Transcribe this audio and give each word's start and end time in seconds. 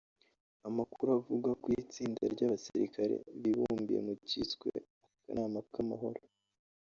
Amakuru 0.67 1.09
avuga 1.19 1.49
ko 1.61 1.67
itsinda 1.83 2.21
ry’abasirikare 2.33 3.15
bibumbiye 3.41 3.99
mu 4.07 4.13
cyiswe 4.27 4.69
‘akanama 4.79 5.59
k’amahoro’ 5.73 6.21